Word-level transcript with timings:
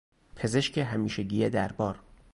پزشک 0.35 0.77
همیشگی 0.77 1.49
دربار 1.49 1.99